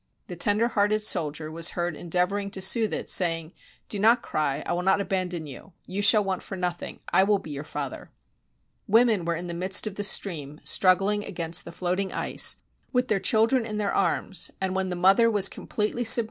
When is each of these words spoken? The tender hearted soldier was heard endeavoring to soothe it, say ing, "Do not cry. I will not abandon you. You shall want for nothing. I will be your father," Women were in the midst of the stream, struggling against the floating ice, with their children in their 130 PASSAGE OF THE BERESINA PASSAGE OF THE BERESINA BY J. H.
The 0.29 0.35
tender 0.35 0.69
hearted 0.69 1.03
soldier 1.03 1.51
was 1.51 1.69
heard 1.77 1.95
endeavoring 1.95 2.49
to 2.49 2.59
soothe 2.59 2.91
it, 2.91 3.07
say 3.07 3.37
ing, 3.39 3.53
"Do 3.87 3.99
not 3.99 4.23
cry. 4.23 4.63
I 4.65 4.73
will 4.73 4.81
not 4.81 4.99
abandon 4.99 5.45
you. 5.45 5.73
You 5.85 6.01
shall 6.01 6.23
want 6.23 6.41
for 6.41 6.55
nothing. 6.57 7.01
I 7.13 7.21
will 7.21 7.37
be 7.37 7.51
your 7.51 7.63
father," 7.63 8.09
Women 8.87 9.25
were 9.25 9.35
in 9.35 9.45
the 9.45 9.53
midst 9.53 9.85
of 9.85 9.97
the 9.97 10.03
stream, 10.03 10.59
struggling 10.63 11.23
against 11.23 11.65
the 11.65 11.71
floating 11.71 12.11
ice, 12.11 12.57
with 12.91 13.09
their 13.09 13.19
children 13.19 13.63
in 13.63 13.77
their 13.77 13.93
130 13.93 13.99
PASSAGE 13.99 14.09
OF 14.09 14.09
THE 14.09 14.09
BERESINA 14.09 14.23
PASSAGE 14.25 14.49
OF 14.49 14.75
THE 15.53 15.65
BERESINA 15.85 15.93
BY 15.93 16.01
J. 16.01 16.01
H. 16.01 16.19